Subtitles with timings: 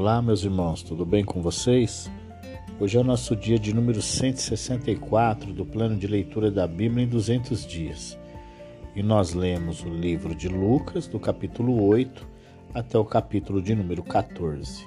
[0.00, 2.08] Olá, meus irmãos, tudo bem com vocês?
[2.78, 7.08] Hoje é o nosso dia de número 164 do plano de leitura da Bíblia em
[7.08, 8.16] 200 dias.
[8.94, 12.24] E nós lemos o livro de Lucas, do capítulo 8
[12.72, 14.86] até o capítulo de número 14.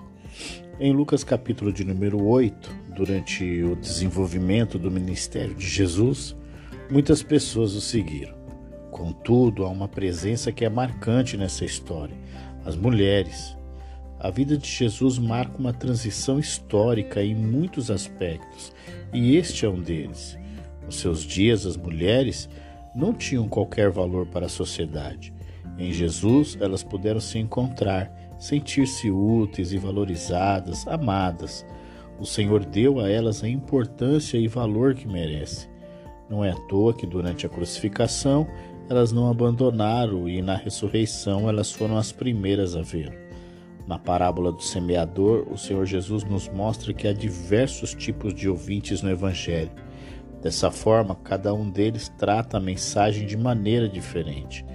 [0.79, 6.37] Em Lucas, capítulo de número 8, durante o desenvolvimento do ministério de Jesus,
[6.89, 8.37] muitas pessoas o seguiram.
[8.89, 12.15] Contudo, há uma presença que é marcante nessa história:
[12.63, 13.59] as mulheres.
[14.23, 18.71] A vida de Jesus marca uma transição histórica em muitos aspectos,
[19.11, 20.37] e este é um deles.
[20.85, 22.47] Nos seus dias, as mulheres
[22.93, 25.33] não tinham qualquer valor para a sociedade.
[25.75, 31.65] Em Jesus, elas puderam se encontrar, sentir-se úteis e valorizadas, amadas.
[32.19, 35.67] O Senhor deu a elas a importância e valor que merecem.
[36.29, 38.47] Não é à toa que durante a crucificação
[38.87, 43.20] elas não abandonaram e na ressurreição elas foram as primeiras a ver.
[43.91, 49.01] Na parábola do semeador, o Senhor Jesus nos mostra que há diversos tipos de ouvintes
[49.01, 49.71] no Evangelho.
[50.41, 54.65] Dessa forma, cada um deles trata a mensagem de maneira diferente.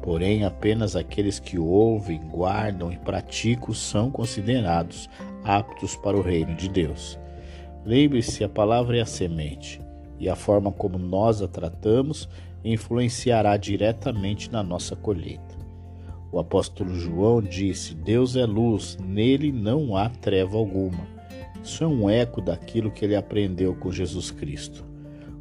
[0.00, 5.10] Porém, apenas aqueles que ouvem, guardam e praticam são considerados
[5.42, 7.18] aptos para o reino de Deus.
[7.84, 9.80] Lembre-se, a palavra é a semente,
[10.20, 12.28] e a forma como nós a tratamos
[12.64, 15.51] influenciará diretamente na nossa colheita.
[16.32, 21.06] O apóstolo João disse: Deus é luz, nele não há treva alguma.
[21.62, 24.82] Isso é um eco daquilo que ele aprendeu com Jesus Cristo.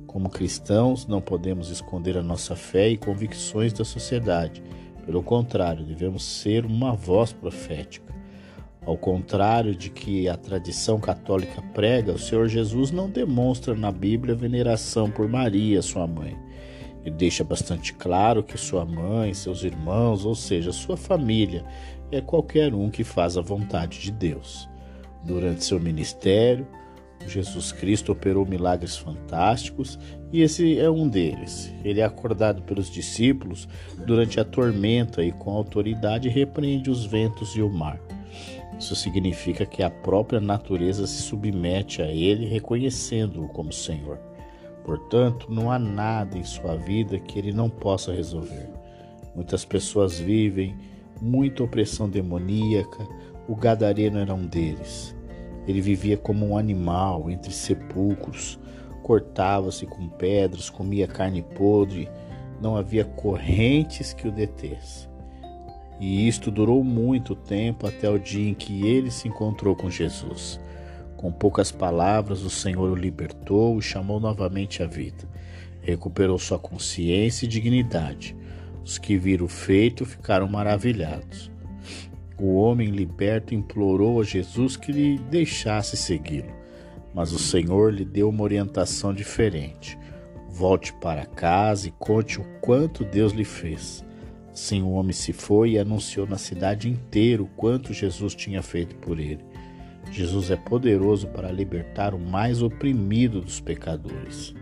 [0.05, 4.61] Como cristãos, não podemos esconder a nossa fé e convicções da sociedade.
[5.05, 8.13] Pelo contrário, devemos ser uma voz profética.
[8.85, 14.35] Ao contrário de que a tradição católica prega, o Senhor Jesus não demonstra na Bíblia
[14.35, 16.37] veneração por Maria, sua mãe.
[17.05, 21.65] Ele deixa bastante claro que sua mãe, seus irmãos, ou seja, sua família,
[22.11, 24.69] é qualquer um que faz a vontade de Deus.
[25.23, 26.67] Durante seu ministério,
[27.27, 29.99] Jesus Cristo operou milagres fantásticos
[30.31, 31.73] e esse é um deles.
[31.83, 33.67] Ele é acordado pelos discípulos
[34.05, 37.99] durante a tormenta e, com autoridade, repreende os ventos e o mar.
[38.79, 44.19] Isso significa que a própria natureza se submete a ele, reconhecendo-o como Senhor.
[44.83, 48.69] Portanto, não há nada em sua vida que ele não possa resolver.
[49.35, 50.75] Muitas pessoas vivem
[51.21, 53.07] muita opressão demoníaca,
[53.47, 55.15] o gadareno era um deles.
[55.67, 58.59] Ele vivia como um animal entre sepulcros,
[59.03, 62.09] cortava-se com pedras, comia carne podre,
[62.61, 65.09] não havia correntes que o detesse.
[65.99, 70.59] E isto durou muito tempo até o dia em que ele se encontrou com Jesus.
[71.21, 75.29] Com poucas palavras, o Senhor o libertou e chamou novamente à vida.
[75.79, 78.35] Recuperou sua consciência e dignidade.
[78.83, 81.51] Os que viram o feito ficaram maravilhados.
[82.39, 86.51] O homem liberto implorou a Jesus que lhe deixasse segui-lo,
[87.13, 89.95] mas o Senhor lhe deu uma orientação diferente.
[90.49, 94.03] Volte para casa e conte o quanto Deus lhe fez.
[94.51, 98.95] Assim o homem se foi e anunciou na cidade inteira o quanto Jesus tinha feito
[98.95, 99.50] por ele.
[100.11, 104.53] Jesus é poderoso para libertar o mais oprimido dos pecadores.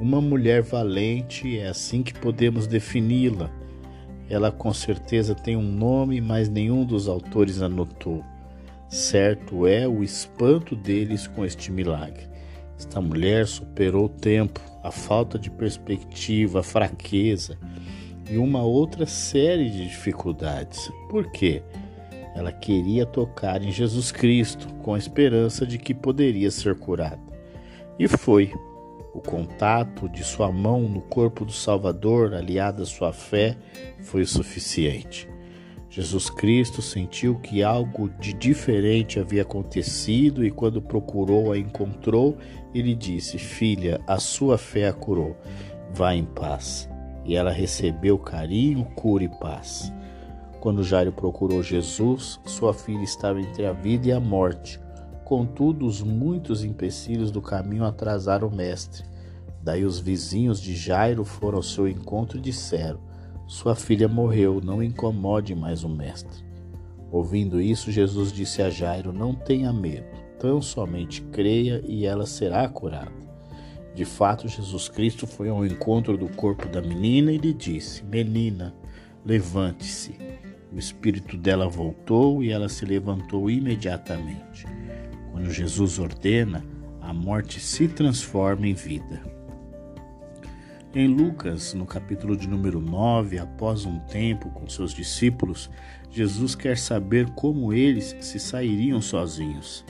[0.00, 3.50] Uma mulher valente é assim que podemos defini-la.
[4.30, 8.24] Ela com certeza tem um nome, mas nenhum dos autores anotou.
[8.88, 12.26] Certo é o espanto deles com este milagre.
[12.78, 17.58] Esta mulher superou o tempo, a falta de perspectiva, a fraqueza
[18.28, 20.90] e uma outra série de dificuldades.
[21.10, 21.62] Por quê?
[22.34, 27.20] Ela queria tocar em Jesus Cristo com a esperança de que poderia ser curada.
[27.98, 28.52] E foi.
[29.14, 33.58] O contato de sua mão no corpo do Salvador, aliado à sua fé,
[34.00, 35.28] foi o suficiente.
[35.90, 42.38] Jesus Cristo sentiu que algo de diferente havia acontecido e, quando procurou a encontrou,
[42.74, 45.36] ele disse: Filha, a sua fé a curou.
[45.92, 46.88] Vá em paz.
[47.26, 49.92] E ela recebeu carinho, cura e paz.
[50.62, 54.78] Quando Jairo procurou Jesus, sua filha estava entre a vida e a morte.
[55.24, 59.02] Contudo, os muitos empecilhos do caminho atrasaram o mestre.
[59.60, 63.00] Daí os vizinhos de Jairo foram ao seu encontro e disseram:
[63.48, 66.44] Sua filha morreu, não incomode mais o mestre.
[67.10, 70.06] Ouvindo isso, Jesus disse a Jairo: Não tenha medo,
[70.38, 73.10] tão somente creia e ela será curada.
[73.96, 78.72] De fato, Jesus Cristo foi ao encontro do corpo da menina e lhe disse: Menina,
[79.26, 80.51] levante-se.
[80.72, 84.66] O espírito dela voltou e ela se levantou imediatamente.
[85.30, 86.64] Quando Jesus ordena,
[87.00, 89.20] a morte se transforma em vida.
[90.94, 95.70] Em Lucas, no capítulo de número 9, após um tempo com seus discípulos,
[96.10, 99.84] Jesus quer saber como eles se sairiam sozinhos.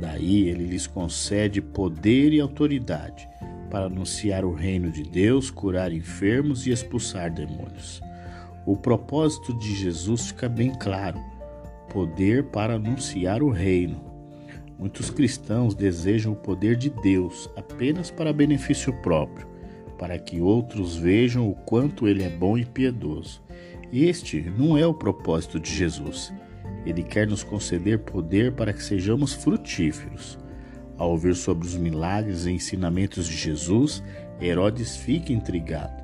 [0.00, 3.28] Daí ele lhes concede poder e autoridade
[3.70, 8.00] para anunciar o reino de Deus, curar enfermos e expulsar demônios.
[8.66, 11.20] O propósito de Jesus fica bem claro:
[11.88, 14.02] poder para anunciar o reino.
[14.78, 19.54] Muitos cristãos desejam o poder de Deus apenas para benefício próprio
[19.98, 23.42] para que outros vejam o quanto ele é bom e piedoso.
[23.92, 26.32] Este não é o propósito de Jesus.
[26.84, 30.38] Ele quer nos conceder poder para que sejamos frutíferos.
[30.98, 34.02] Ao ouvir sobre os milagres e ensinamentos de Jesus,
[34.40, 36.03] Herodes fica intrigado.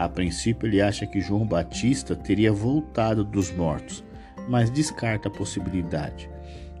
[0.00, 4.02] A princípio, ele acha que João Batista teria voltado dos mortos,
[4.48, 6.30] mas descarta a possibilidade.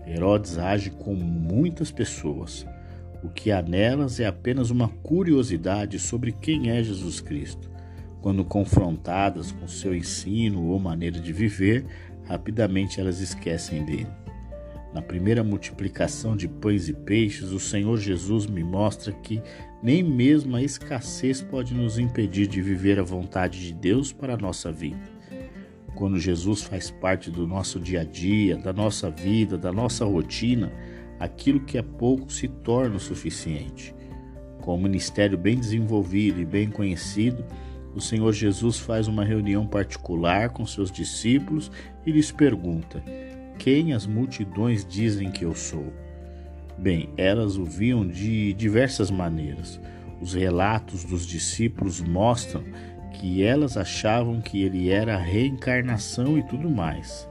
[0.06, 2.66] Herodes age como muitas pessoas.
[3.22, 7.70] O que há nelas é apenas uma curiosidade sobre quem é Jesus Cristo.
[8.22, 11.84] Quando confrontadas com seu ensino ou maneira de viver,
[12.26, 14.08] rapidamente elas esquecem dele.
[14.94, 19.42] Na primeira multiplicação de pães e peixes, o Senhor Jesus me mostra que
[19.82, 24.36] nem mesmo a escassez pode nos impedir de viver a vontade de Deus para a
[24.36, 25.00] nossa vida.
[25.94, 30.72] Quando Jesus faz parte do nosso dia a dia, da nossa vida, da nossa rotina,
[31.18, 33.94] aquilo que é pouco se torna o suficiente.
[34.60, 37.44] Com o ministério bem desenvolvido e bem conhecido,
[37.94, 41.70] o Senhor Jesus faz uma reunião particular com seus discípulos
[42.06, 43.02] e lhes pergunta:
[43.58, 45.92] Quem as multidões dizem que eu sou?
[46.80, 49.78] Bem, elas o viam de diversas maneiras.
[50.18, 52.64] Os relatos dos discípulos mostram
[53.12, 57.28] que elas achavam que ele era a reencarnação e tudo mais.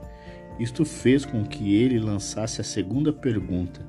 [0.60, 3.82] Isto fez com que ele lançasse a segunda pergunta: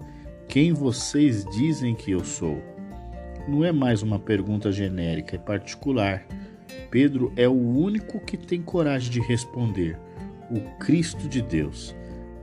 [0.49, 2.63] Quem vocês dizem que eu sou?
[3.47, 6.27] Não é mais uma pergunta genérica, é particular.
[6.91, 9.99] Pedro é o único que tem coragem de responder:
[10.51, 11.95] O Cristo de Deus.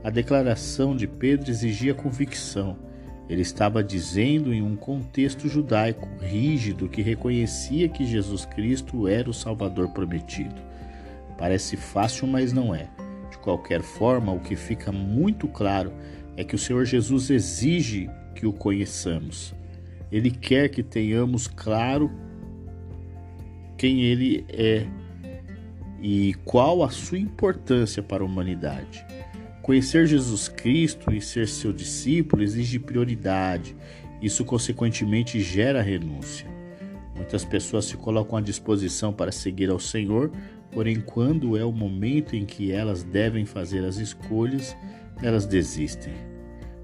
[0.04, 2.86] A declaração de Pedro exigia convicção.
[3.28, 9.34] Ele estava dizendo em um contexto judaico rígido que reconhecia que Jesus Cristo era o
[9.34, 10.54] Salvador prometido.
[11.36, 12.88] Parece fácil, mas não é.
[13.30, 15.92] De qualquer forma, o que fica muito claro
[16.36, 19.54] é que o Senhor Jesus exige que o conheçamos.
[20.10, 22.10] Ele quer que tenhamos claro
[23.76, 24.86] quem ele é
[26.00, 29.04] e qual a sua importância para a humanidade.
[29.68, 33.76] Conhecer Jesus Cristo e ser seu discípulo exige prioridade.
[34.22, 36.48] Isso, consequentemente, gera renúncia.
[37.14, 40.32] Muitas pessoas se colocam à disposição para seguir ao Senhor,
[40.70, 44.76] Porém, quando é o momento em que elas devem fazer as escolhas,
[45.22, 46.12] elas desistem.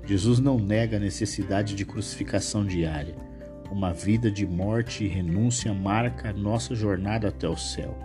[0.06, 3.14] Jesus não nega a necessidade de crucificação diária.
[3.70, 7.96] Uma vida de morte e renúncia marca nossa jornada até o céu.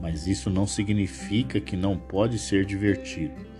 [0.00, 3.57] Mas isso não significa que não pode ser divertido.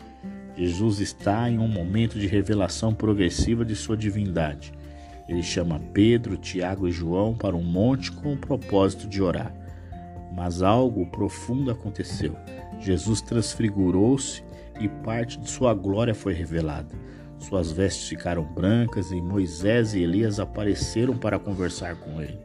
[0.58, 4.72] Jesus está em um momento de revelação progressiva de sua divindade.
[5.28, 9.55] Ele chama Pedro, Tiago e João para um monte com o propósito de orar.
[10.34, 12.34] Mas algo profundo aconteceu.
[12.81, 14.43] Jesus transfigurou-se
[14.81, 16.94] e parte de sua glória foi revelada.
[17.38, 22.38] Suas vestes ficaram brancas e Moisés e Elias apareceram para conversar com ele.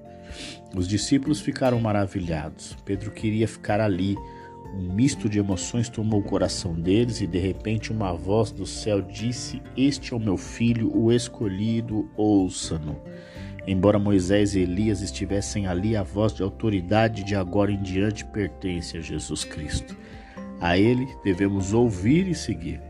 [0.75, 2.75] Os discípulos ficaram maravilhados.
[2.85, 4.15] Pedro queria ficar ali.
[4.73, 9.01] Um misto de emoções tomou o coração deles e de repente uma voz do céu
[9.01, 12.99] disse: Este é o meu filho, o escolhido, ouça-no.
[13.65, 18.97] Embora Moisés e Elias estivessem ali, a voz de autoridade de agora em diante pertence
[18.97, 19.95] a Jesus Cristo.
[20.59, 22.81] A ele devemos ouvir e seguir.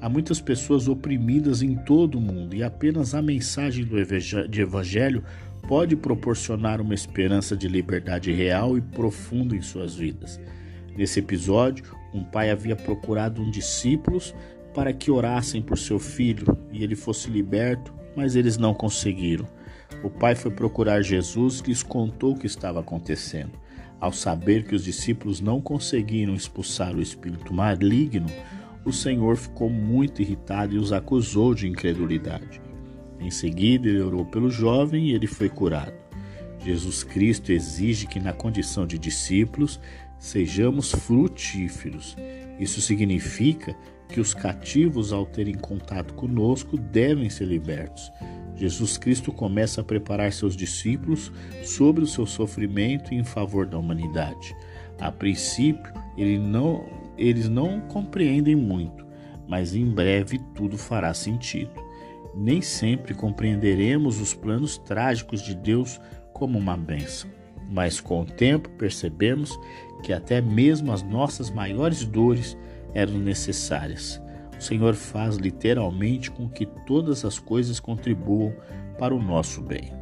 [0.00, 5.24] Há muitas pessoas oprimidas em todo o mundo e apenas a mensagem do Evangelho
[5.66, 10.38] pode proporcionar uma esperança de liberdade real e profunda em suas vidas.
[10.96, 14.34] Nesse episódio, um pai havia procurado um discípulos
[14.72, 19.46] para que orassem por seu filho e ele fosse liberto, mas eles não conseguiram.
[20.02, 23.52] O pai foi procurar Jesus e lhes contou o que estava acontecendo.
[24.00, 28.26] Ao saber que os discípulos não conseguiram expulsar o espírito maligno,
[28.84, 32.60] o Senhor ficou muito irritado e os acusou de incredulidade.
[33.18, 35.94] Em seguida, ele orou pelo jovem e ele foi curado.
[36.64, 39.80] Jesus Cristo exige que, na condição de discípulos,
[40.24, 42.16] sejamos frutíferos.
[42.58, 43.76] Isso significa
[44.08, 48.10] que os cativos, ao terem contato conosco, devem ser libertos.
[48.56, 51.30] Jesus Cristo começa a preparar seus discípulos
[51.62, 54.56] sobre o seu sofrimento em favor da humanidade.
[54.98, 56.88] A princípio, ele não,
[57.18, 59.04] eles não compreendem muito,
[59.46, 61.72] mas em breve tudo fará sentido.
[62.34, 66.00] Nem sempre compreenderemos os planos trágicos de Deus
[66.32, 67.30] como uma bênção.
[67.68, 69.58] mas com o tempo percebemos
[70.04, 72.56] que até mesmo as nossas maiores dores
[72.92, 74.20] eram necessárias.
[74.56, 78.54] O Senhor faz literalmente com que todas as coisas contribuam
[78.98, 79.92] para o nosso bem.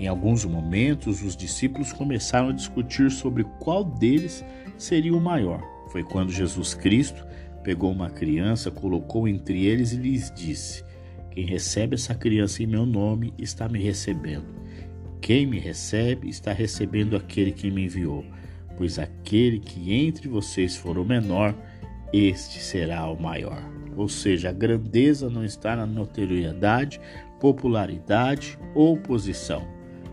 [0.00, 4.44] Em alguns momentos, os discípulos começaram a discutir sobre qual deles
[4.76, 5.62] seria o maior.
[5.90, 7.24] Foi quando Jesus Cristo
[7.62, 10.84] pegou uma criança, colocou entre eles e lhes disse:
[11.30, 14.56] Quem recebe essa criança em meu nome está me recebendo.
[15.20, 18.24] Quem me recebe está recebendo aquele que me enviou.
[18.76, 21.54] Pois aquele que entre vocês for o menor,
[22.12, 23.62] este será o maior.
[23.96, 27.00] Ou seja, a grandeza não está na notoriedade,
[27.40, 29.66] popularidade ou posição.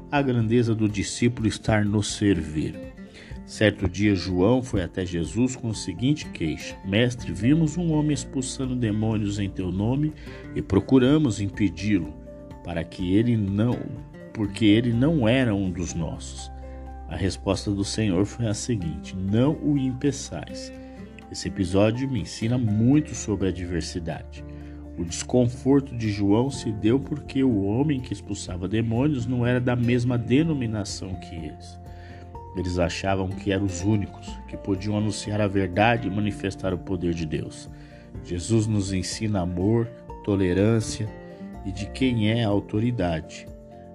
[0.10, 2.94] A grandeza do discípulo está no servir.
[3.46, 8.76] Certo dia, João foi até Jesus com o seguinte queixa: Mestre, vimos um homem expulsando
[8.76, 10.14] demônios em teu nome
[10.56, 12.14] e procuramos impedi-lo,
[12.64, 13.78] para que ele não,
[14.34, 16.53] porque ele não era um dos nossos.
[17.14, 20.74] A resposta do Senhor foi a seguinte: Não o impeçais.
[21.32, 24.44] Esse episódio me ensina muito sobre a diversidade.
[24.98, 29.76] O desconforto de João se deu porque o homem que expulsava demônios não era da
[29.76, 31.80] mesma denominação que eles.
[32.58, 37.14] Eles achavam que eram os únicos que podiam anunciar a verdade e manifestar o poder
[37.14, 37.70] de Deus.
[38.24, 39.86] Jesus nos ensina amor,
[40.24, 41.08] tolerância
[41.64, 43.46] e de quem é a autoridade.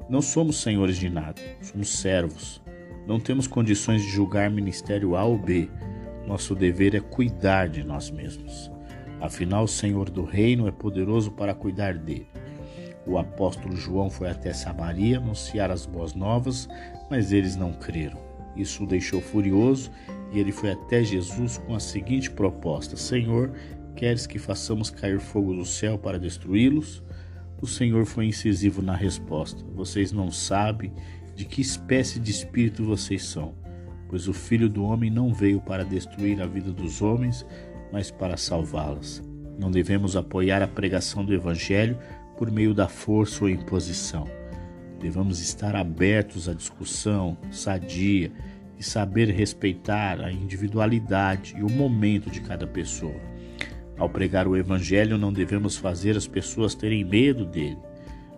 [0.08, 2.62] Não somos senhores de nada, somos servos.
[3.08, 5.70] Não temos condições de julgar ministério A ou B.
[6.26, 8.70] Nosso dever é cuidar de nós mesmos.
[9.18, 12.28] Afinal, o Senhor do reino é poderoso para cuidar dele.
[13.06, 16.68] O apóstolo João foi até Samaria anunciar as boas novas,
[17.10, 18.18] mas eles não creram.
[18.54, 19.90] Isso o deixou furioso
[20.30, 23.52] e ele foi até Jesus com a seguinte proposta: Senhor,
[23.96, 27.02] queres que façamos cair fogo do céu para destruí-los?
[27.58, 30.92] O Senhor foi incisivo na resposta: Vocês não sabem
[31.38, 33.54] de que espécie de espírito vocês são,
[34.08, 37.46] pois o Filho do Homem não veio para destruir a vida dos homens,
[37.92, 39.22] mas para salvá-las.
[39.56, 41.96] Não devemos apoiar a pregação do Evangelho
[42.36, 44.26] por meio da força ou imposição.
[45.00, 48.32] Devemos estar abertos à discussão sadia
[48.76, 53.20] e saber respeitar a individualidade e o momento de cada pessoa.
[53.96, 57.78] Ao pregar o Evangelho, não devemos fazer as pessoas terem medo dele,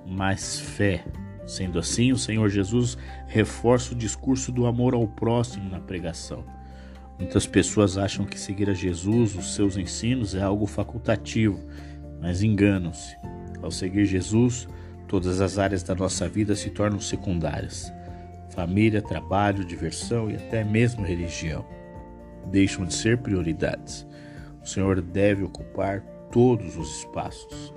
[0.06, 1.02] mas fé
[1.50, 6.44] Sendo assim, o Senhor Jesus reforça o discurso do amor ao próximo na pregação.
[7.18, 11.58] Muitas pessoas acham que seguir a Jesus, os seus ensinos, é algo facultativo,
[12.20, 13.16] mas enganam-se.
[13.60, 14.68] Ao seguir Jesus,
[15.08, 17.92] todas as áreas da nossa vida se tornam secundárias:
[18.50, 21.66] família, trabalho, diversão e até mesmo religião.
[22.46, 24.06] Deixam de ser prioridades.
[24.62, 27.74] O Senhor deve ocupar todos os espaços.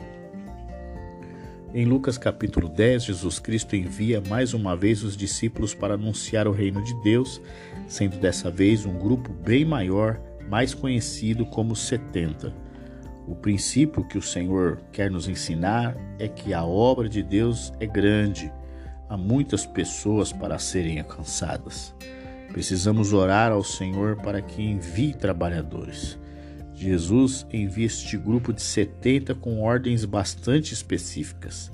[1.75, 6.51] Em Lucas capítulo 10, Jesus Cristo envia mais uma vez os discípulos para anunciar o
[6.51, 7.41] reino de Deus,
[7.87, 12.53] sendo dessa vez um grupo bem maior, mais conhecido como 70.
[13.27, 17.87] O princípio que o Senhor quer nos ensinar é que a obra de Deus é
[17.87, 18.53] grande,
[19.09, 21.95] há muitas pessoas para serem alcançadas.
[22.49, 26.19] Precisamos orar ao Senhor para que envie trabalhadores.
[26.83, 31.71] Jesus envia este grupo de 70 com ordens bastante específicas.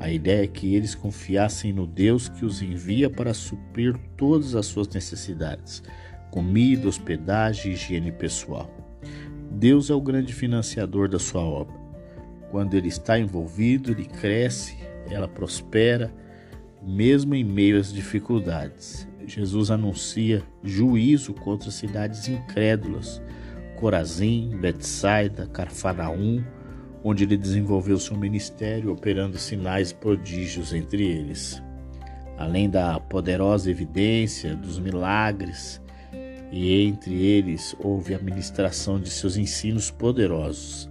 [0.00, 4.66] A ideia é que eles confiassem no Deus que os envia para suprir todas as
[4.66, 5.84] suas necessidades:
[6.32, 8.68] comida, hospedagem higiene pessoal.
[9.52, 11.76] Deus é o grande financiador da sua obra.
[12.50, 14.76] Quando ele está envolvido, ele cresce,
[15.08, 16.12] ela prospera,
[16.82, 19.06] mesmo em meio às dificuldades.
[19.26, 23.22] Jesus anuncia juízo contra cidades incrédulas
[23.80, 26.44] Corazim, Betsaida, Carfanaum,
[27.02, 31.62] onde ele desenvolveu seu ministério, operando sinais prodígios entre eles.
[32.36, 35.80] Além da poderosa evidência dos milagres,
[36.52, 40.90] e entre eles houve a ministração de seus ensinos poderosos,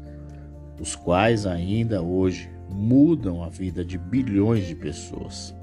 [0.79, 5.55] os quais ainda hoje mudam a vida de bilhões de pessoas.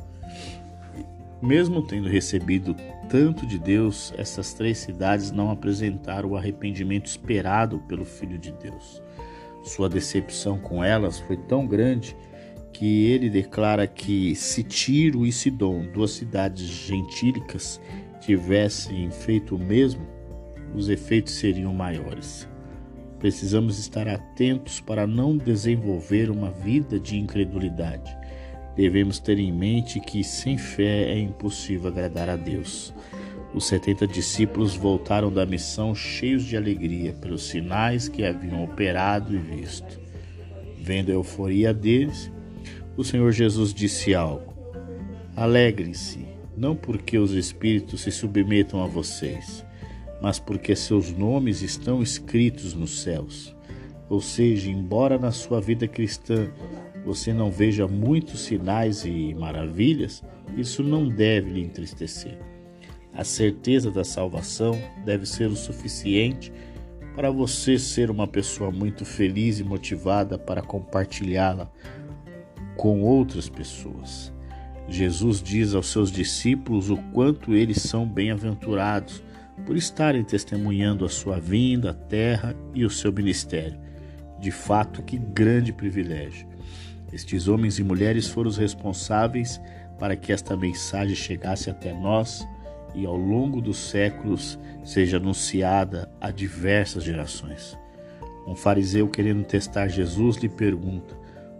[1.42, 2.76] Mesmo tendo recebido
[3.08, 9.02] tanto de Deus, essas três cidades não apresentaram o arrependimento esperado pelo Filho de Deus.
[9.62, 12.16] Sua decepção com elas foi tão grande
[12.72, 17.80] que ele declara que se Tiro e Sidom, duas cidades gentílicas,
[18.20, 20.06] tivessem feito o mesmo,
[20.74, 22.48] os efeitos seriam maiores.
[23.18, 28.14] Precisamos estar atentos para não desenvolver uma vida de incredulidade
[28.76, 32.92] devemos ter em mente que sem fé é impossível agradar a Deus.
[33.54, 39.38] Os setenta discípulos voltaram da missão cheios de alegria pelos sinais que haviam operado e
[39.38, 39.98] visto.
[40.78, 42.30] Vendo a euforia deles,
[42.96, 44.52] o Senhor Jesus disse algo:
[45.34, 49.64] Alegrem-se, não porque os espíritos se submetam a vocês,
[50.20, 53.56] mas porque seus nomes estão escritos nos céus.
[54.08, 56.48] Ou seja, embora na sua vida cristã
[57.06, 60.24] você não veja muitos sinais e maravilhas,
[60.56, 62.36] isso não deve lhe entristecer.
[63.14, 66.52] A certeza da salvação deve ser o suficiente
[67.14, 71.70] para você ser uma pessoa muito feliz e motivada para compartilhá-la
[72.76, 74.34] com outras pessoas.
[74.88, 79.22] Jesus diz aos seus discípulos o quanto eles são bem-aventurados
[79.64, 83.78] por estarem testemunhando a sua vinda à terra e o seu ministério.
[84.40, 86.55] De fato, que grande privilégio!
[87.16, 89.58] Estes homens e mulheres foram os responsáveis
[89.98, 92.46] para que esta mensagem chegasse até nós
[92.94, 97.74] e ao longo dos séculos seja anunciada a diversas gerações.
[98.46, 101.16] Um fariseu querendo testar Jesus lhe pergunta: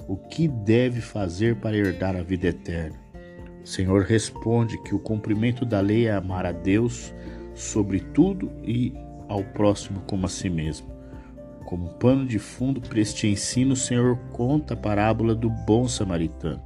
[0.07, 2.99] O que deve fazer para herdar a vida eterna?
[3.65, 7.15] O Senhor responde que o cumprimento da lei é amar a Deus
[7.55, 8.93] sobre tudo e
[9.27, 10.96] ao próximo como a si mesmo.
[11.67, 16.63] Como pano de fundo para este ensino, o Senhor conta a parábola do bom samaritano,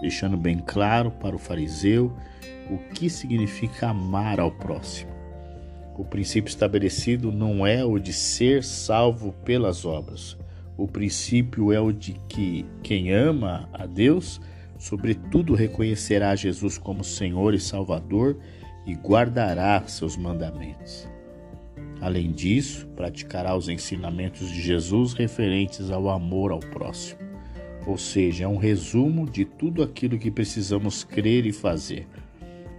[0.00, 2.12] deixando bem claro para o fariseu
[2.70, 5.12] o que significa amar ao próximo.
[5.96, 10.36] O princípio estabelecido não é o de ser salvo pelas obras.
[10.76, 14.40] O princípio é o de que quem ama a Deus
[14.78, 18.38] sobretudo reconhecerá Jesus como Senhor e Salvador
[18.86, 21.08] e guardará seus mandamentos.
[22.00, 27.20] Além disso, praticará os ensinamentos de Jesus referentes ao amor ao próximo.
[27.86, 32.06] Ou seja, é um resumo de tudo aquilo que precisamos crer e fazer.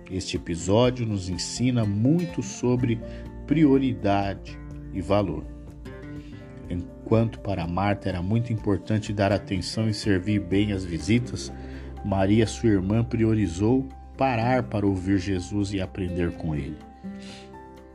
[0.09, 2.99] Este episódio nos ensina muito sobre
[3.45, 4.57] prioridade
[4.93, 5.43] e valor.
[6.69, 11.51] Enquanto para Marta era muito importante dar atenção e servir bem as visitas,
[12.05, 16.77] Maria, sua irmã, priorizou parar para ouvir Jesus e aprender com ele.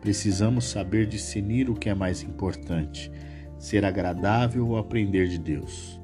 [0.04, 3.10] Precisamos saber discernir o que é mais importante,
[3.58, 5.98] ser agradável ou aprender de Deus.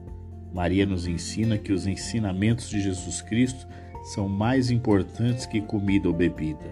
[0.55, 3.69] Maria nos ensina que os ensinamentos de Jesus Cristo
[4.03, 6.65] são mais importantes que comida ou bebida.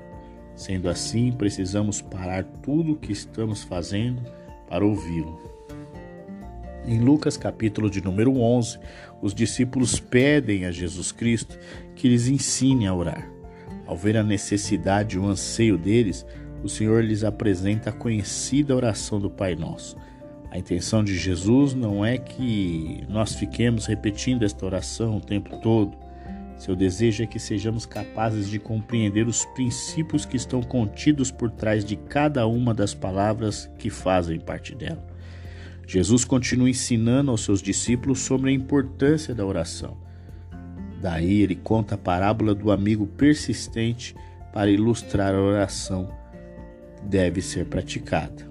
[0.54, 4.22] Sendo assim, precisamos parar tudo o que estamos fazendo
[4.66, 5.38] para ouvi-lo.
[6.86, 8.78] Em Lucas capítulo de número 11,
[9.20, 11.58] os discípulos pedem a Jesus Cristo
[11.94, 13.30] que lhes ensine a orar.
[13.86, 16.24] Ao ver a necessidade e o anseio deles,
[16.62, 19.96] o Senhor lhes apresenta a conhecida oração do Pai Nosso.
[20.50, 25.96] A intenção de Jesus não é que nós fiquemos repetindo esta oração o tempo todo.
[26.56, 31.84] Seu desejo é que sejamos capazes de compreender os princípios que estão contidos por trás
[31.84, 35.06] de cada uma das palavras que fazem parte dela.
[35.86, 39.96] Jesus continua ensinando aos seus discípulos sobre a importância da oração.
[41.00, 44.16] Daí ele conta a parábola do amigo persistente
[44.52, 46.17] para ilustrar a oração
[47.04, 48.48] deve ser praticada.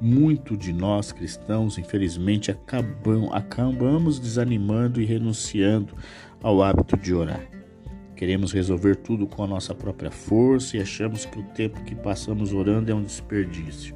[0.00, 5.94] Muito de nós cristãos, infelizmente, acabam, acabamos desanimando e renunciando
[6.42, 7.46] ao hábito de orar.
[8.16, 12.52] Queremos resolver tudo com a nossa própria força e achamos que o tempo que passamos
[12.52, 13.94] orando é um desperdício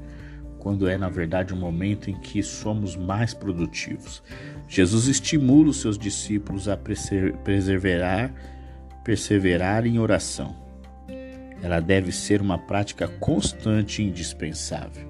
[0.67, 4.21] quando é na verdade um momento em que somos mais produtivos.
[4.67, 8.35] Jesus estimula os seus discípulos a perseverar,
[9.05, 10.57] perseverar em oração.
[11.63, 15.07] Ela deve ser uma prática constante e indispensável.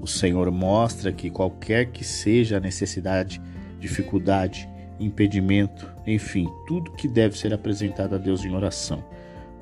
[0.00, 3.40] O Senhor mostra que qualquer que seja a necessidade,
[3.80, 4.68] dificuldade,
[5.00, 9.04] impedimento, enfim, tudo que deve ser apresentado a Deus em oração,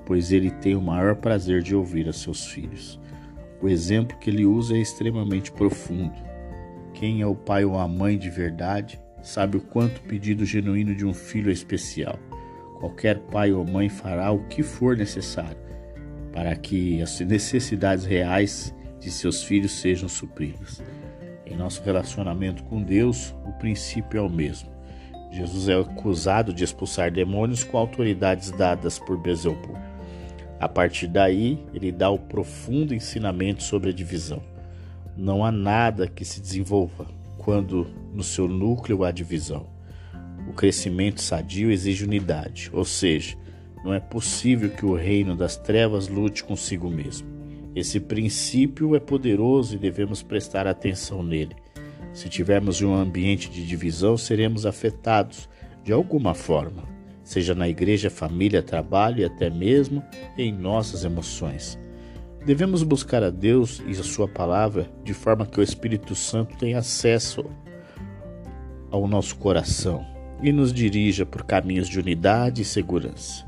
[0.05, 3.01] pois Ele tem o maior prazer de ouvir a seus filhos.
[3.61, 6.15] O exemplo que ele usa é extremamente profundo.
[6.93, 10.95] Quem é o pai ou a mãe de verdade sabe o quanto o pedido genuíno
[10.95, 12.19] de um filho é especial.
[12.79, 15.67] Qualquer pai ou mãe fará o que for necessário
[16.37, 20.83] para que as necessidades reais de seus filhos sejam supridas.
[21.47, 24.69] Em nosso relacionamento com Deus, o princípio é o mesmo.
[25.33, 29.79] Jesus é acusado de expulsar demônios com autoridades dadas por Beelzebub.
[30.61, 34.43] A partir daí, ele dá o profundo ensinamento sobre a divisão.
[35.17, 37.07] Não há nada que se desenvolva
[37.39, 39.67] quando no seu núcleo há divisão.
[40.49, 43.37] O crescimento sadio exige unidade, ou seja,
[43.85, 47.29] não é possível que o reino das trevas lute consigo mesmo.
[47.75, 51.55] Esse princípio é poderoso e devemos prestar atenção nele.
[52.13, 55.49] Se tivermos um ambiente de divisão, seremos afetados
[55.85, 60.01] de alguma forma seja na igreja, família, trabalho e até mesmo
[60.39, 61.77] em nossas emoções.
[62.47, 66.79] Devemos buscar a Deus e a Sua palavra de forma que o Espírito Santo tenha
[66.79, 67.45] acesso
[68.93, 73.45] ao nosso coração e nos dirija por caminhos de unidade e segurança.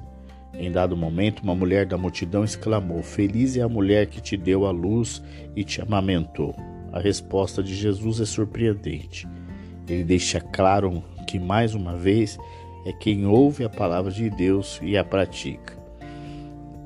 [0.55, 4.66] Em dado momento, uma mulher da multidão exclamou: Feliz é a mulher que te deu
[4.66, 5.22] a luz
[5.55, 6.55] e te amamentou.
[6.92, 9.29] A resposta de Jesus é surpreendente.
[9.88, 12.38] Ele deixa claro que, mais uma vez,
[12.85, 15.79] é quem ouve a palavra de Deus e a pratica.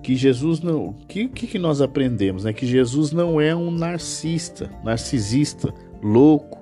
[0.02, 0.88] Que Jesus não.
[0.88, 2.44] O que, que nós aprendemos?
[2.44, 2.52] Né?
[2.52, 6.60] Que Jesus não é um narcisista, narcisista, louco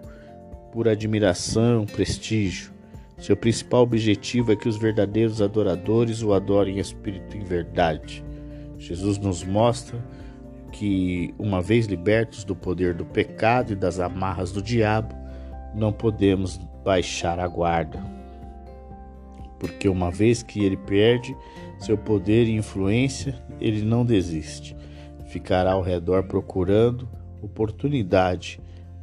[0.72, 2.70] por admiração, prestígio.
[3.20, 8.24] Seu principal objetivo é que os verdadeiros adoradores o adorem em espírito e em verdade.
[8.78, 10.02] Jesus nos mostra
[10.72, 15.14] que, uma vez libertos do poder do pecado e das amarras do diabo,
[15.74, 18.02] não podemos baixar a guarda.
[19.58, 21.36] Porque uma vez que ele perde
[21.78, 24.74] seu poder e influência, ele não desiste.
[25.26, 27.06] Ficará ao redor procurando
[27.42, 28.58] oportunidade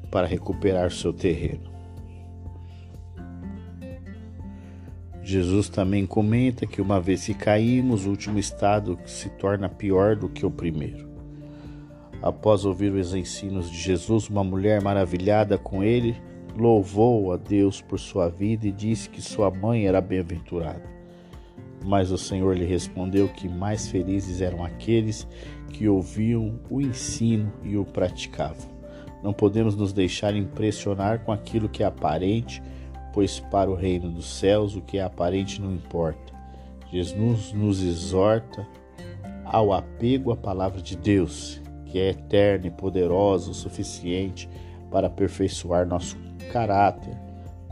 [0.10, 1.77] para recuperar seu terreno.
[5.28, 10.30] Jesus também comenta que uma vez que caímos, o último estado se torna pior do
[10.30, 11.06] que o primeiro.
[12.22, 16.16] Após ouvir os ensinos de Jesus, uma mulher maravilhada com ele
[16.58, 20.90] louvou a Deus por sua vida e disse que sua mãe era bem-aventurada.
[21.84, 25.28] Mas o Senhor lhe respondeu que mais felizes eram aqueles
[25.74, 28.70] que ouviam o ensino e o praticavam.
[29.22, 32.62] Não podemos nos deixar impressionar com aquilo que é aparente
[33.18, 36.32] pois para o reino dos céus o que é aparente não importa.
[36.92, 38.64] Jesus nos exorta
[39.44, 44.48] ao apego à palavra de Deus, que é eterna e poderosa o suficiente
[44.92, 46.16] para aperfeiçoar nosso
[46.52, 47.18] caráter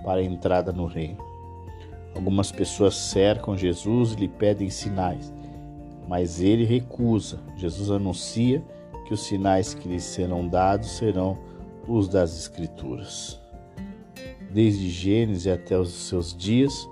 [0.03, 1.23] para a entrada no reino.
[2.15, 5.31] Algumas pessoas cercam Jesus e lhe pedem sinais,
[6.08, 7.38] mas ele recusa.
[7.55, 8.63] Jesus anuncia
[9.08, 11.38] que os sinais que lhe serão dados serão
[11.88, 13.44] os das Escrituras
[14.56, 16.89] desde Gênesis até os seus dias,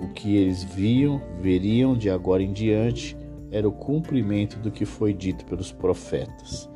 [0.00, 3.16] o que eles viam, veriam de agora em diante,
[3.52, 6.68] era o cumprimento do que foi dito pelos profetas.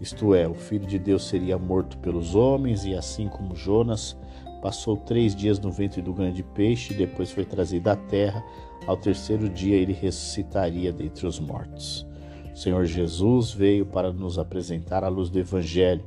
[0.00, 4.16] Isto é, o Filho de Deus seria morto pelos homens, e assim como Jonas
[4.62, 8.42] passou três dias no ventre do grande peixe, depois foi trazido à terra,
[8.86, 12.06] ao terceiro dia ele ressuscitaria dentre os mortos.
[12.54, 16.02] O Senhor Jesus veio para nos apresentar a luz do Evangelho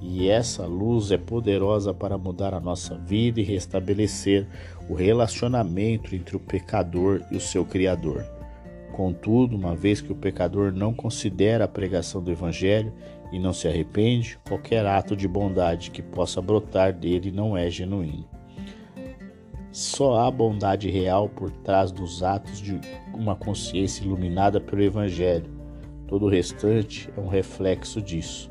[0.00, 4.46] e essa luz é poderosa para mudar a nossa vida e restabelecer
[4.88, 8.24] o relacionamento entre o pecador e o seu Criador.
[8.92, 12.92] Contudo, uma vez que o pecador não considera a pregação do Evangelho
[13.30, 18.28] e não se arrepende, qualquer ato de bondade que possa brotar dele não é genuíno.
[19.70, 22.80] Só há bondade real por trás dos atos de
[23.14, 25.50] uma consciência iluminada pelo Evangelho.
[26.08, 28.49] Todo o restante é um reflexo disso.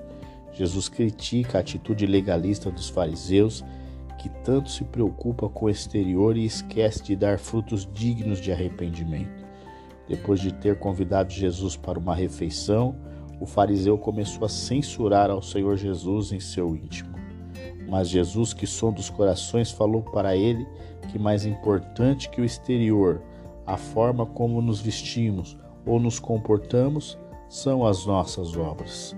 [0.60, 3.64] Jesus critica a atitude legalista dos fariseus,
[4.18, 9.46] que tanto se preocupa com o exterior e esquece de dar frutos dignos de arrependimento.
[10.06, 12.94] Depois de ter convidado Jesus para uma refeição,
[13.40, 17.16] o fariseu começou a censurar ao Senhor Jesus em seu íntimo.
[17.88, 20.68] Mas Jesus, que sonda os corações, falou para ele
[21.10, 23.22] que mais importante que o exterior,
[23.66, 27.18] a forma como nos vestimos ou nos comportamos,
[27.48, 29.16] são as nossas obras.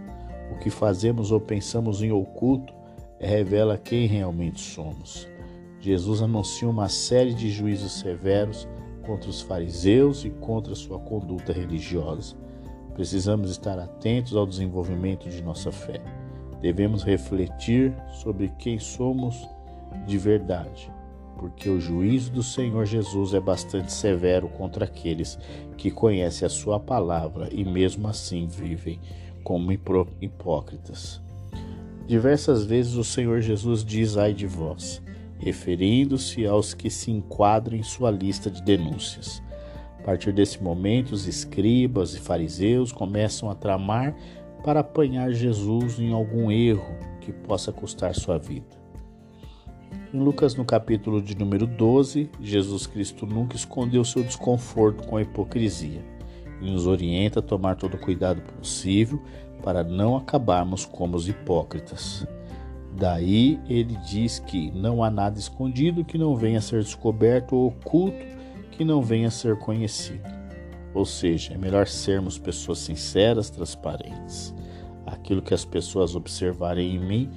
[0.52, 2.74] O que fazemos ou pensamos em oculto
[3.20, 5.28] revela quem realmente somos.
[5.80, 8.68] Jesus anuncia uma série de juízos severos
[9.06, 12.36] contra os fariseus e contra sua conduta religiosa.
[12.94, 16.02] Precisamos estar atentos ao desenvolvimento de nossa fé.
[16.62, 19.48] Devemos refletir sobre quem somos
[20.06, 20.92] de verdade,
[21.38, 25.40] porque o juízo do Senhor Jesus é bastante severo contra aqueles
[25.78, 29.00] que conhecem a sua palavra e mesmo assim vivem
[29.44, 31.22] como hipócritas.
[32.08, 35.02] Diversas vezes o Senhor Jesus diz ai de vós,
[35.40, 39.42] referindo-se aos que se enquadram em sua lista de denúncias.
[40.00, 44.16] A partir desse momento, os escribas e fariseus começam a tramar
[44.64, 48.82] para apanhar Jesus em algum erro que possa custar sua vida.
[50.14, 55.22] Em Lucas, no capítulo de número 12, Jesus Cristo nunca escondeu seu desconforto com a
[55.22, 56.02] hipocrisia
[56.62, 59.22] e nos orienta a tomar todo o cuidado possível
[59.64, 62.26] para não acabarmos como os hipócritas.
[62.94, 67.68] Daí ele diz que não há nada escondido que não venha a ser descoberto ou
[67.68, 68.26] oculto
[68.72, 70.30] que não venha a ser conhecido.
[70.94, 74.54] Ou seja, é melhor sermos pessoas sinceras, transparentes.
[75.06, 77.30] Aquilo que as pessoas observarem em mim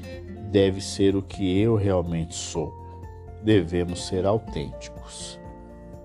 [0.51, 2.73] deve ser o que eu realmente sou.
[3.43, 5.39] Devemos ser autênticos.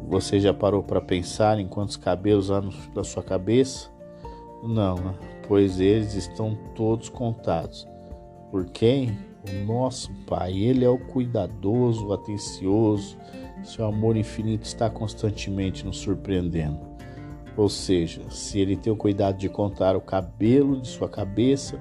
[0.08, 2.62] Você já parou para pensar em quantos cabelos há
[2.96, 3.90] na sua cabeça?
[4.64, 5.16] Não, né?
[5.48, 7.88] pois eles estão todos contados.
[8.52, 9.18] Por quem?
[9.48, 10.58] O nosso Pai.
[10.58, 13.18] Ele é o cuidadoso, o atencioso.
[13.64, 16.80] Seu amor infinito está constantemente nos surpreendendo.
[17.56, 21.80] Ou seja, se ele tem o cuidado de contar o cabelo de sua cabeça,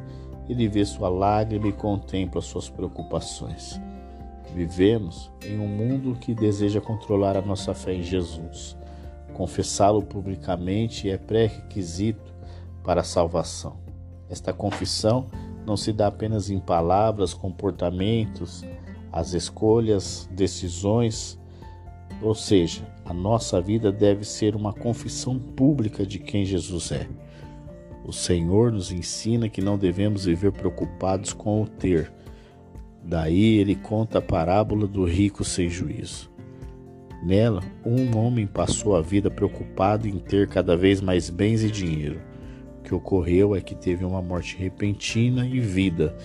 [0.49, 3.81] ele vê sua lágrima e contempla suas preocupações.
[4.55, 8.77] Vivemos em um mundo que deseja controlar a nossa fé em Jesus.
[9.35, 12.35] Confessá-lo publicamente é pré-requisito
[12.83, 13.77] para a salvação.
[14.29, 15.27] Esta confissão
[15.67, 18.65] não se dá apenas em palavras, comportamentos,
[19.13, 21.39] as escolhas, decisões,
[22.23, 27.09] ou seja, a nossa vida deve ser uma confissão pública de quem Jesus é.
[28.05, 32.11] O Senhor nos ensina que não devemos viver preocupados com o ter.
[33.03, 36.31] Daí ele conta a parábola do rico sem juízo.
[37.23, 42.21] Nela, um homem passou a vida preocupado em ter cada vez mais bens e dinheiro.
[42.79, 46.17] O que ocorreu é que teve uma morte repentina e vida.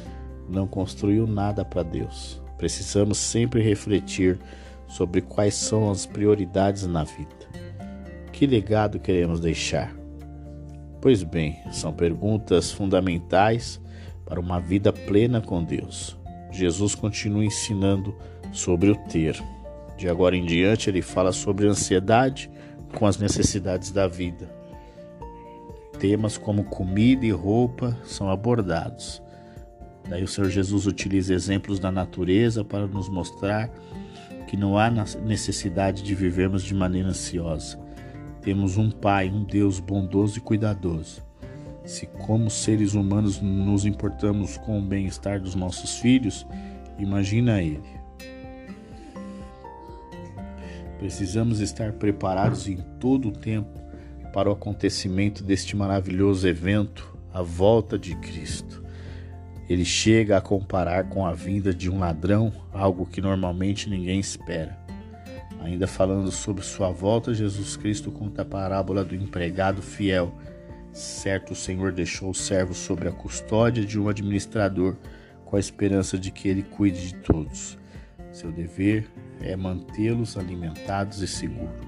[0.47, 2.41] Não construiu nada para Deus.
[2.57, 4.39] Precisamos sempre refletir
[4.87, 7.47] sobre quais são as prioridades na vida.
[8.31, 9.93] Que legado queremos deixar?
[11.01, 13.81] Pois bem, são perguntas fundamentais
[14.25, 16.17] para uma vida plena com Deus.
[16.53, 18.15] Jesus continua ensinando
[18.51, 19.41] sobre o ter.
[19.97, 22.49] De agora em diante, ele fala sobre ansiedade
[22.95, 24.49] com as necessidades da vida.
[25.99, 29.21] Temas como comida e roupa são abordados.
[30.07, 33.69] Daí o Senhor Jesus utiliza exemplos da natureza para nos mostrar
[34.47, 37.79] que não há necessidade de vivermos de maneira ansiosa.
[38.41, 41.23] Temos um Pai, um Deus bondoso e cuidadoso.
[41.85, 46.45] Se, como seres humanos, nos importamos com o bem-estar dos nossos filhos,
[46.97, 47.81] imagina Ele.
[50.97, 53.77] Precisamos estar preparados em todo o tempo
[54.31, 58.81] para o acontecimento deste maravilhoso evento, a volta de Cristo.
[59.69, 64.77] Ele chega a comparar com a vinda de um ladrão, algo que normalmente ninguém espera.
[65.61, 70.33] Ainda falando sobre sua volta, Jesus Cristo conta a parábola do empregado fiel.
[70.93, 74.95] Certo, o Senhor deixou o servo sobre a custódia de um administrador,
[75.43, 77.79] com a esperança de que ele cuide de todos.
[78.31, 79.09] Seu dever
[79.41, 81.87] é mantê-los alimentados e seguros.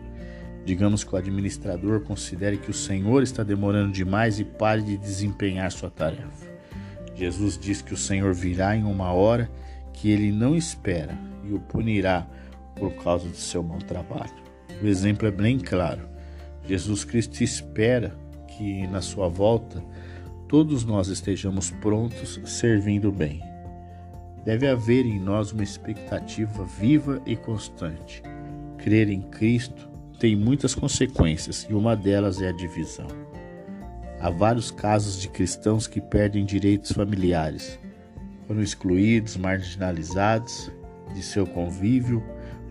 [0.66, 5.72] Digamos que o administrador considere que o Senhor está demorando demais e pare de desempenhar
[5.72, 6.52] sua tarefa.
[7.14, 9.50] Jesus diz que o Senhor virá em uma hora
[9.94, 12.28] que ele não espera e o punirá
[12.76, 14.34] por causa do seu mau trabalho.
[14.82, 16.10] O exemplo é bem claro.
[16.68, 18.18] Jesus Cristo espera
[18.58, 19.84] que na sua volta
[20.48, 23.42] todos nós estejamos prontos servindo bem.
[24.44, 28.22] Deve haver em nós uma expectativa viva e constante.
[28.78, 29.90] Crer em Cristo
[30.20, 33.08] tem muitas consequências e uma delas é a divisão.
[34.20, 37.80] Há vários casos de cristãos que perdem direitos familiares,
[38.48, 40.72] foram excluídos, marginalizados
[41.14, 42.24] de seu convívio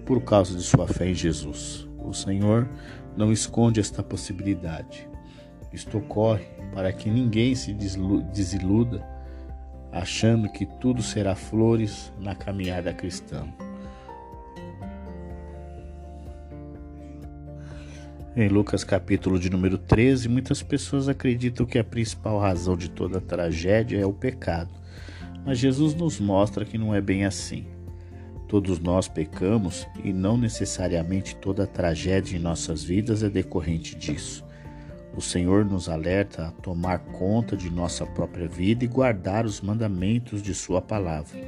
[0.07, 1.89] por causa de sua fé em Jesus.
[1.99, 2.69] O Senhor
[3.17, 5.09] não esconde esta possibilidade.
[5.75, 9.05] Isto ocorre para que ninguém se desiluda
[9.91, 13.45] achando que tudo será flores na caminhada cristã.
[18.37, 23.21] Em Lucas capítulo de número 13, muitas pessoas acreditam que a principal razão de toda
[23.21, 24.71] tragédia é o pecado.
[25.45, 27.67] Mas Jesus nos mostra que não é bem assim.
[28.49, 34.44] Todos nós pecamos e não necessariamente toda tragédia em nossas vidas é decorrente disso.
[35.17, 40.43] O Senhor nos alerta a tomar conta de nossa própria vida e guardar os mandamentos
[40.43, 41.39] de Sua palavra,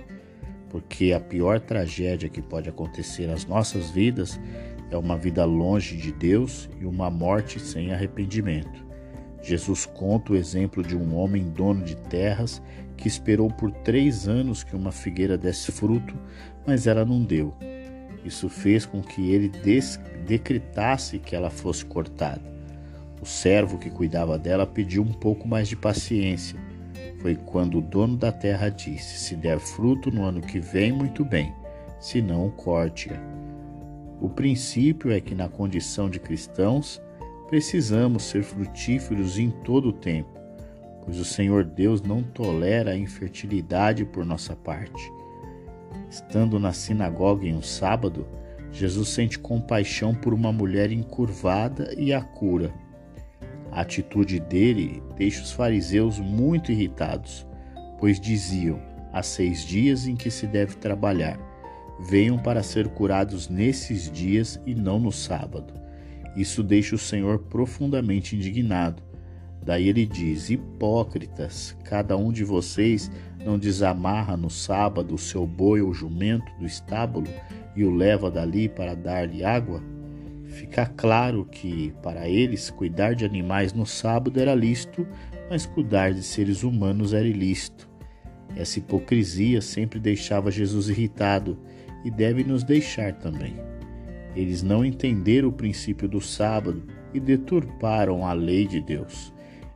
[0.71, 4.41] porque a pior tragédia que pode acontecer às nossas vidas
[4.89, 8.87] é uma vida longe de Deus e uma morte sem arrependimento.
[9.43, 12.63] Jesus conta o exemplo de um homem dono de terras
[12.97, 16.15] que esperou por três anos que uma figueira desse fruto,
[16.65, 17.53] mas ela não deu.
[18.25, 19.51] Isso fez com que ele
[20.25, 22.56] decretasse que ela fosse cortada.
[23.21, 26.59] O servo que cuidava dela pediu um pouco mais de paciência.
[27.21, 31.25] Foi quando o dono da terra disse: Se der fruto no ano que vem, muito
[31.25, 31.53] bem,
[31.99, 33.19] se não, corte-a.
[34.21, 37.01] O princípio é que, na condição de cristãos,
[37.49, 40.31] precisamos ser frutíferos em todo o tempo,
[41.05, 45.13] pois o Senhor Deus não tolera a infertilidade por nossa parte.
[46.11, 48.27] Estando na sinagoga em um sábado,
[48.73, 52.73] Jesus sente compaixão por uma mulher encurvada e a cura.
[53.77, 57.47] A atitude dele deixa os fariseus muito irritados,
[58.01, 58.81] pois diziam:
[59.13, 61.39] há seis dias em que se deve trabalhar.
[62.09, 65.75] Venham para ser curados nesses dias e não no sábado.
[66.35, 69.03] Isso deixa o Senhor profundamente indignado.
[69.63, 73.11] Daí ele diz: Hipócritas, cada um de vocês
[73.45, 77.29] não desamarra no sábado o seu boi ou jumento do estábulo
[77.77, 79.83] e o leva dali para dar-lhe água?
[80.57, 85.07] Fica claro que, para eles, cuidar de animais no sábado era lícito,
[85.51, 87.89] mas cuidar de seres humanos era ilícito.
[88.57, 91.59] Essa hipocrisia sempre deixava Jesus irritado
[92.05, 93.55] e deve nos deixar também.
[94.35, 99.33] Eles não entenderam o princípio do sábado e deturparam a lei de Deus.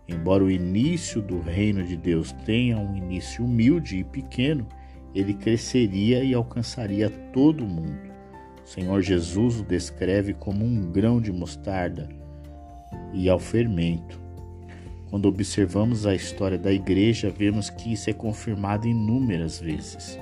[0.08, 4.66] Embora o início do reino de Deus tenha um início humilde e pequeno,
[5.14, 8.09] ele cresceria e alcançaria todo o mundo.
[8.70, 12.08] Senhor Jesus o descreve como um grão de mostarda
[13.12, 14.20] e ao fermento.
[15.10, 20.20] Quando observamos a história da igreja, vemos que isso é confirmado inúmeras vezes.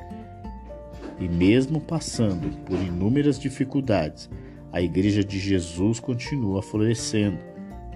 [1.20, 4.30] E mesmo passando por inúmeras dificuldades,
[4.72, 7.40] a igreja de Jesus continua florescendo.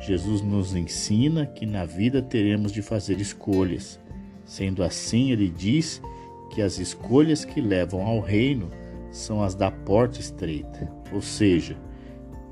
[0.02, 3.98] Jesus nos ensina que na vida teremos de fazer escolhas.
[4.44, 6.02] Sendo assim, ele diz
[6.50, 8.81] que as escolhas que levam ao reino
[9.12, 11.76] são as da porta estreita, ou seja,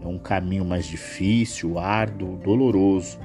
[0.01, 3.19] é um caminho mais difícil, árduo, doloroso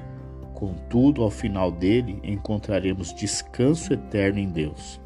[0.56, 5.02] Contudo, ao final dele, encontraremos descanso eterno em Deus.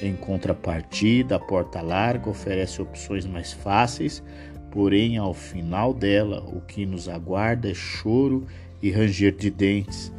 [0.00, 4.22] Em contrapartida, a porta larga oferece opções mais fáceis,
[4.70, 8.46] porém, ao final dela, o que nos aguarda é choro
[8.82, 10.12] e ranger de dentes,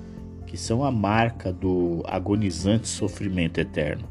[0.48, 4.10] que são a marca do agonizante sofrimento eterno.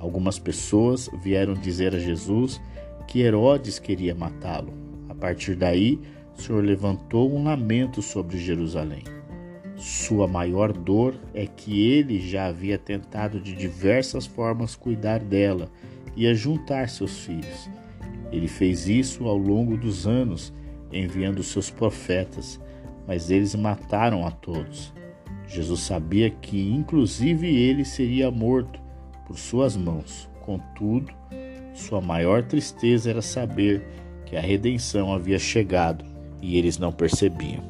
[0.00, 2.58] Algumas pessoas vieram dizer a Jesus
[3.06, 4.72] que Herodes queria matá-lo.
[5.10, 6.00] A partir daí,
[6.36, 9.04] o Senhor levantou um lamento sobre Jerusalém.
[9.76, 15.70] Sua maior dor é que ele já havia tentado de diversas formas cuidar dela
[16.16, 17.68] e ajuntar seus filhos.
[18.32, 20.52] Ele fez isso ao longo dos anos,
[20.90, 22.58] enviando seus profetas,
[23.06, 24.94] mas eles mataram a todos.
[25.46, 28.79] Jesus sabia que, inclusive, ele seria morto
[29.30, 30.28] por suas mãos.
[30.44, 31.12] Contudo,
[31.72, 33.80] sua maior tristeza era saber
[34.26, 36.04] que a redenção havia chegado
[36.42, 37.62] e eles não percebiam.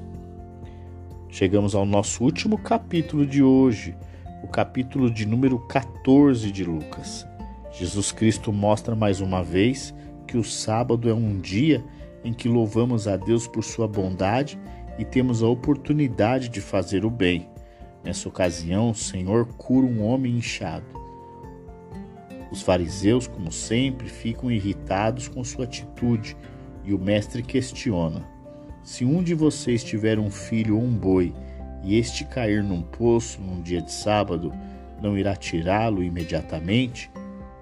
[1.29, 3.95] Chegamos ao nosso último capítulo de hoje,
[4.43, 7.27] o capítulo de número 14 de Lucas.
[7.73, 9.95] Jesus Cristo mostra mais uma vez
[10.27, 11.85] que o sábado é um dia
[12.25, 14.59] em que louvamos a Deus por sua bondade
[14.99, 17.51] e temos a oportunidade de fazer o bem.
[18.03, 21.00] Nessa ocasião, o Senhor cura um homem inchado.
[22.51, 26.37] Os fariseus, como sempre, ficam irritados com sua atitude
[26.85, 28.25] e o mestre questiona:
[28.83, 31.33] se um de vocês tiver um filho ou um boi,
[31.83, 34.53] e este cair num poço num dia de sábado,
[35.01, 37.11] não irá tirá-lo imediatamente?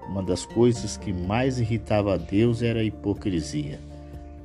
[0.08, 3.78] Uma das coisas que mais irritava a Deus era a hipocrisia.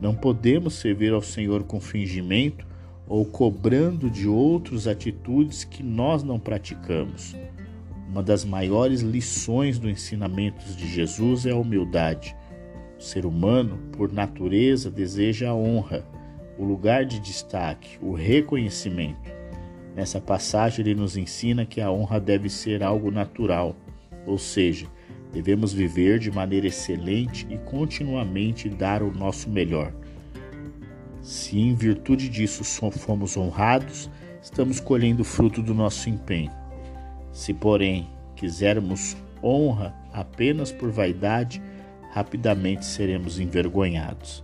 [0.01, 2.67] Não podemos servir ao Senhor com fingimento
[3.07, 7.35] ou cobrando de outros atitudes que nós não praticamos.
[8.13, 12.37] Uma das maiores lições do ensinamento de Jesus é a humildade.
[12.95, 16.05] O ser humano, por natureza, deseja a honra
[16.55, 19.31] o lugar de destaque, o reconhecimento.
[19.95, 23.75] Nessa passagem, ele nos ensina que a honra deve ser algo natural,
[24.27, 24.85] ou seja,
[25.31, 29.91] devemos viver de maneira excelente e continuamente dar o nosso melhor.
[31.19, 34.07] Se em virtude disso fomos honrados,
[34.39, 36.62] estamos colhendo fruto do nosso empenho.
[37.33, 41.61] Se, porém, quisermos honra apenas por vaidade,
[42.11, 44.43] rapidamente seremos envergonhados.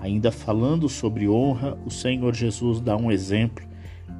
[0.00, 3.66] Ainda falando sobre honra, o Senhor Jesus dá um exemplo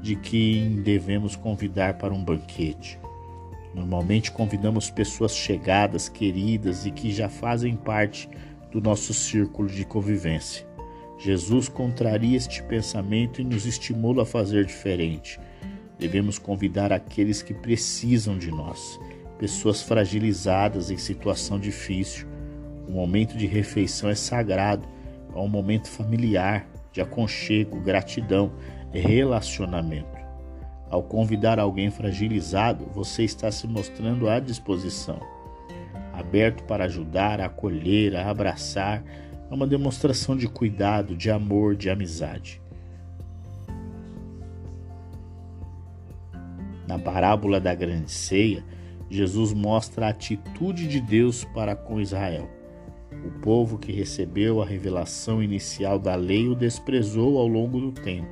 [0.03, 2.99] de quem devemos convidar para um banquete.
[3.75, 8.29] Normalmente convidamos pessoas chegadas, queridas e que já fazem parte
[8.71, 10.67] do nosso círculo de convivência.
[11.19, 15.39] Jesus contraria este pensamento e nos estimula a fazer diferente.
[15.99, 18.99] Devemos convidar aqueles que precisam de nós,
[19.39, 22.27] pessoas fragilizadas em situação difícil.
[22.89, 24.87] O momento de refeição é sagrado
[25.33, 28.53] a um momento familiar, de aconchego, gratidão,
[28.93, 30.15] relacionamento.
[30.89, 35.19] Ao convidar alguém fragilizado, você está se mostrando à disposição,
[36.13, 39.03] aberto para ajudar, acolher, abraçar.
[39.51, 42.63] É uma demonstração de cuidado, de amor, de amizade.
[46.87, 48.65] Na parábola da grande ceia,
[49.11, 52.49] Jesus mostra a atitude de Deus para com Israel.
[53.25, 58.29] O povo que recebeu a revelação inicial da lei o desprezou ao longo do tempo.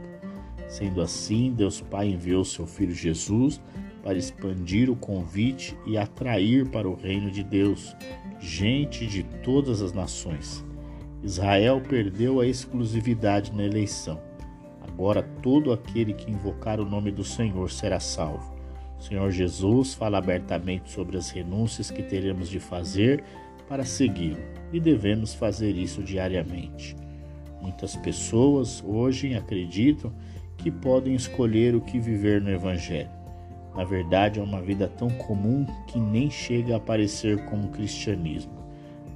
[0.69, 3.61] Sendo assim, Deus Pai enviou seu Filho Jesus
[4.03, 7.95] para expandir o convite e atrair para o reino de Deus
[8.41, 10.65] gente de todas as nações.
[11.23, 14.21] Israel perdeu a exclusividade na eleição.
[14.93, 18.55] Agora todo aquele que invocar o nome do Senhor será salvo.
[18.99, 23.25] O Senhor Jesus fala abertamente sobre as renúncias que teremos de fazer
[23.69, 24.39] para segui-lo
[24.73, 26.95] e devemos fazer isso diariamente.
[27.61, 30.13] Muitas pessoas hoje acreditam
[30.59, 33.11] que podem escolher o que viver no Evangelho.
[33.75, 38.53] Na verdade, é uma vida tão comum que nem chega a aparecer como cristianismo.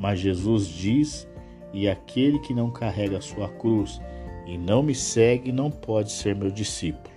[0.01, 1.29] Mas Jesus diz:
[1.72, 4.01] E aquele que não carrega a sua cruz
[4.47, 7.14] e não me segue não pode ser meu discípulo.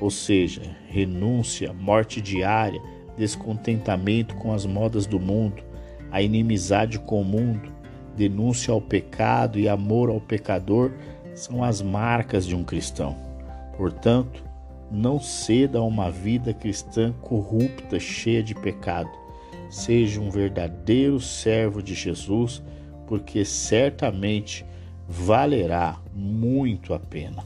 [0.00, 2.80] Ou seja, renúncia, morte diária,
[3.16, 5.62] descontentamento com as modas do mundo,
[6.10, 7.72] a inimizade com o mundo,
[8.16, 10.92] denúncia ao pecado e amor ao pecador
[11.34, 13.16] são as marcas de um cristão.
[13.76, 14.44] Portanto,
[14.90, 19.10] não ceda a uma vida cristã corrupta, cheia de pecado.
[19.68, 22.62] Seja um verdadeiro servo de Jesus,
[23.06, 24.64] porque certamente
[25.08, 27.44] valerá muito a pena.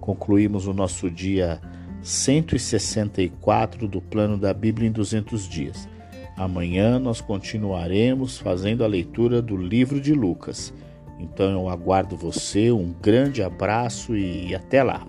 [0.00, 1.60] Concluímos o nosso dia
[2.02, 5.88] 164 do plano da Bíblia em 200 dias.
[6.36, 10.72] Amanhã nós continuaremos fazendo a leitura do livro de Lucas.
[11.18, 15.06] Então eu aguardo você, um grande abraço e até lá!